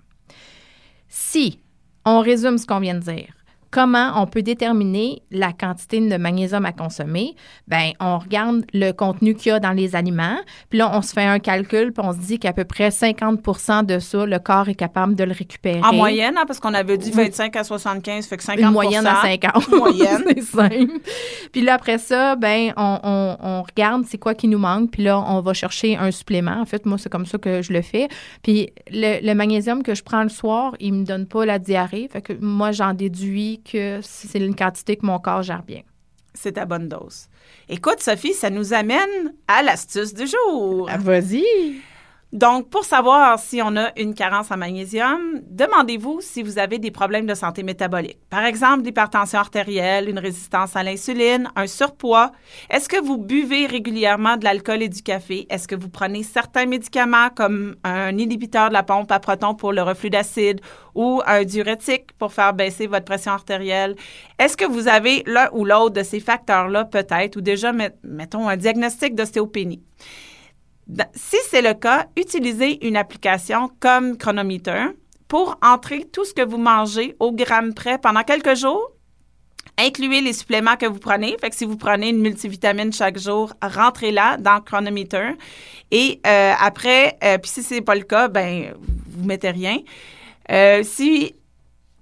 [1.09, 1.59] Si
[2.05, 3.33] on résume ce qu'on vient de dire
[3.73, 7.35] comment on peut déterminer la quantité de magnésium à consommer?
[7.67, 11.13] Bien, on regarde le contenu qu'il y a dans les aliments, puis là, on se
[11.13, 14.69] fait un calcul, puis on se dit qu'à peu près 50% de ça, le corps
[14.69, 15.81] est capable de le récupérer.
[15.83, 19.07] En moyenne, hein, parce qu'on avait dit 25 à 75, fait que 50% Une moyenne
[19.07, 19.69] à 50.
[19.73, 20.25] moyenne.
[20.29, 21.01] c'est simple.
[21.51, 25.41] Puis là, après ça, ben on, regarde c'est quoi qui nous manque, puis là, on
[25.41, 26.61] va chercher un supplément.
[26.61, 28.09] En fait, moi, c'est comme ça que je le fais.
[28.43, 32.09] Puis le, le magnésium que je prends le soir, il me donne pas la diarrhée,
[32.13, 35.83] fait que moi, j'en déduis que c'est une quantité que mon corps gère bien.
[36.35, 37.27] C'est ta bonne dose.
[37.69, 40.89] Écoute, Sophie, ça nous amène à l'astuce du jour.
[40.91, 41.45] Ah, vas-y.
[42.33, 46.91] Donc, pour savoir si on a une carence en magnésium, demandez-vous si vous avez des
[46.91, 48.19] problèmes de santé métabolique.
[48.31, 52.33] Par exemple, l'hypertension artérielle, une résistance à l'insuline, un surpoids.
[52.71, 55.47] Est-ce que vous buvez régulièrement de l'alcool et du café?
[55.51, 59.75] Est-ce que vous prenez certains médicaments comme un inhibiteur de la pompe à protons pour
[59.75, 60.63] le reflux d'acide
[60.95, 63.95] ou un diurétique pour faire baisser votre pression artérielle?
[64.39, 67.73] Est-ce que vous avez l'un ou l'autre de ces facteurs-là peut-être ou déjà,
[68.03, 69.83] mettons, un diagnostic d'ostéopénie?
[71.15, 74.87] Si c'est le cas, utilisez une application comme Chronometer
[75.29, 78.93] pour entrer tout ce que vous mangez au gramme près pendant quelques jours.
[79.79, 81.37] Incluez les suppléments que vous prenez.
[81.41, 85.31] Fait que si vous prenez une multivitamine chaque jour, rentrez-la dans Chronometer.
[85.91, 89.79] Et euh, après, euh, puis si c'est pas le cas, ben vous mettez rien.
[90.51, 91.35] Euh, si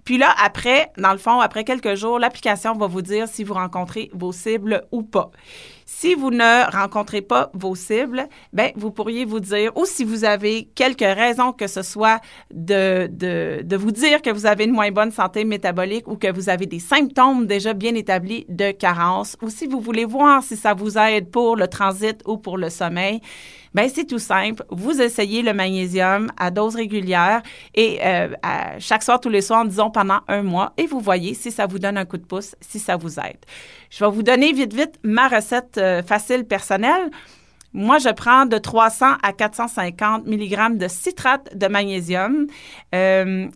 [0.05, 3.55] puis là, après, dans le fond, après quelques jours, l'application va vous dire si vous
[3.55, 5.31] rencontrez vos cibles ou pas.
[5.93, 10.24] Si vous ne rencontrez pas vos cibles, ben vous pourriez vous dire, ou si vous
[10.24, 12.20] avez quelques raisons que ce soit
[12.55, 16.32] de, de, de vous dire que vous avez une moins bonne santé métabolique ou que
[16.32, 20.57] vous avez des symptômes déjà bien établis de carence, ou si vous voulez voir si
[20.57, 23.20] ça vous aide pour le transit ou pour le sommeil,
[23.74, 24.64] ben c'est tout simple.
[24.70, 27.43] Vous essayez le magnésium à dose régulière
[27.74, 28.28] et euh,
[28.78, 31.78] chaque soir, tous les soirs, disons pendant un mois, et vous voyez si ça vous
[31.80, 33.38] donne un coup de pouce, si ça vous aide.
[33.91, 37.11] Je vais vous donner vite, vite ma recette euh, facile personnelle.
[37.72, 42.47] Moi, je prends de 300 à 450 mg de citrate de magnésium.
[42.95, 43.49] Euh,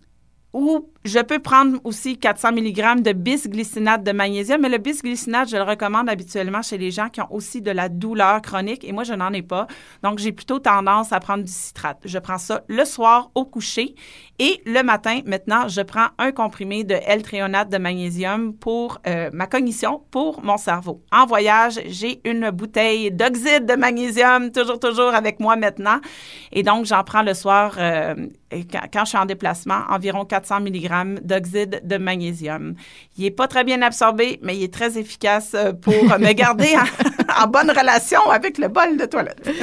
[0.53, 5.57] ou je peux prendre aussi 400 mg de bisglycinate de magnésium, mais le bisglycinate, je
[5.57, 9.05] le recommande habituellement chez les gens qui ont aussi de la douleur chronique et moi,
[9.05, 9.67] je n'en ai pas.
[10.03, 11.99] Donc, j'ai plutôt tendance à prendre du citrate.
[12.07, 13.95] Je prends ça le soir au coucher
[14.39, 19.47] et le matin, maintenant, je prends un comprimé de L-tréonate de magnésium pour euh, ma
[19.47, 21.03] cognition, pour mon cerveau.
[21.13, 26.01] En voyage, j'ai une bouteille d'oxyde de magnésium, toujours, toujours avec moi maintenant.
[26.51, 28.15] Et donc, j'en prends le soir euh,
[28.93, 32.75] quand, je suis en déplacement, environ 400 mg d'oxyde de magnésium.
[33.17, 36.75] Il n'est pas très bien absorbé, mais il est très efficace euh, pour me garder
[37.41, 39.51] en, bonne relation avec le bol de toilette.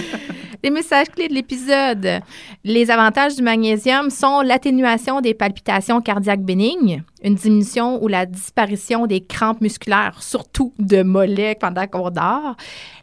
[0.63, 2.21] Les messages clés de l'épisode.
[2.63, 9.07] Les avantages du magnésium sont l'atténuation des palpitations cardiaques bénignes, une diminution ou la disparition
[9.07, 12.55] des crampes musculaires, surtout de mollets pendant qu'on dort,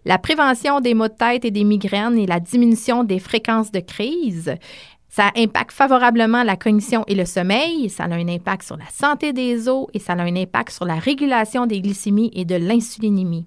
[0.04, 3.80] la prévention des maux de tête et des migraines et la diminution des fréquences de
[3.80, 4.54] crise,
[5.08, 9.32] ça impacte favorablement la cognition et le sommeil, ça a un impact sur la santé
[9.32, 13.46] des os et ça a un impact sur la régulation des glycémies et de l'insulinémie.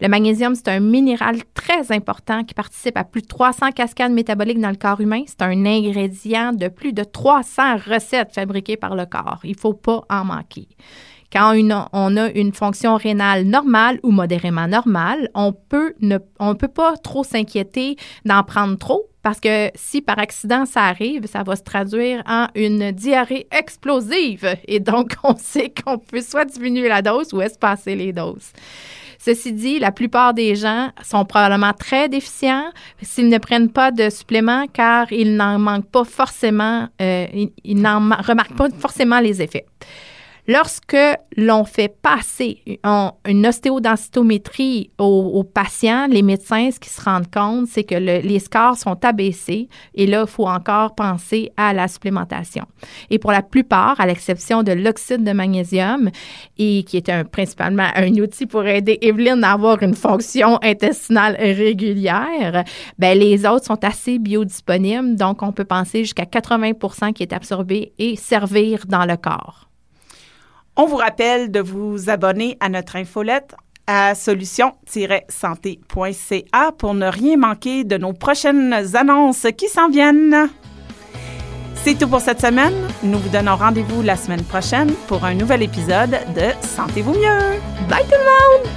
[0.00, 4.60] Le magnésium, c'est un minéral très important qui participe à plus de 300 cascades métaboliques
[4.60, 5.22] dans le corps humain.
[5.26, 9.40] C'est un ingrédient de plus de 300 recettes fabriquées par le corps.
[9.42, 10.68] Il ne faut pas en manquer.
[11.32, 11.54] Quand
[11.92, 16.96] on a une fonction rénale normale ou modérément normale, on peut ne on peut pas
[16.96, 21.62] trop s'inquiéter d'en prendre trop parce que si par accident ça arrive, ça va se
[21.62, 24.56] traduire en une diarrhée explosive.
[24.66, 28.52] Et donc, on sait qu'on peut soit diminuer la dose ou espacer les doses.
[29.18, 32.70] Ceci dit, la plupart des gens sont probablement très déficients
[33.02, 37.26] s'ils ne prennent pas de suppléments car ils n'en manquent pas forcément, euh,
[37.64, 39.66] ils n'en remarquent pas forcément les effets.
[40.50, 40.96] Lorsque
[41.36, 42.62] l'on fait passer
[43.26, 48.78] une ostéodensitométrie aux, patients, les médecins, ce qu'ils se rendent compte, c'est que les scores
[48.78, 52.64] sont abaissés et là, il faut encore penser à la supplémentation.
[53.10, 56.08] Et pour la plupart, à l'exception de l'oxyde de magnésium,
[56.56, 62.64] et qui est principalement un outil pour aider Evelyne à avoir une fonction intestinale régulière,
[62.98, 67.92] ben les autres sont assez biodisponibles, donc on peut penser jusqu'à 80% qui est absorbé
[67.98, 69.67] et servir dans le corps.
[70.80, 73.56] On vous rappelle de vous abonner à notre infolette
[73.88, 80.48] à solution-santé.ca pour ne rien manquer de nos prochaines annonces qui s'en viennent.
[81.82, 82.86] C'est tout pour cette semaine.
[83.02, 87.58] Nous vous donnons rendez-vous la semaine prochaine pour un nouvel épisode de Sentez-vous mieux.
[87.88, 88.68] Bye tout le monde!